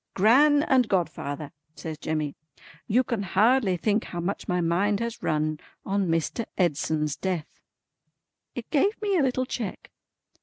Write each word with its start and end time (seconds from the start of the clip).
"Gran 0.15 0.63
and 0.63 0.87
godfather," 0.89 1.51
says 1.75 1.99
Jemmy, 1.99 2.35
"you 2.87 3.03
can 3.03 3.21
hardly 3.21 3.77
think 3.77 4.05
how 4.05 4.19
much 4.19 4.47
my 4.47 4.59
mind 4.59 4.99
has 4.99 5.21
run 5.21 5.59
on 5.85 6.07
Mr. 6.07 6.45
Edson's 6.57 7.15
death." 7.15 7.61
It 8.55 8.71
gave 8.71 8.99
me 8.99 9.15
a 9.17 9.21
little 9.21 9.45
check. 9.45 9.91